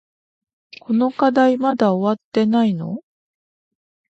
[0.79, 3.01] この課題まだ終わってないの？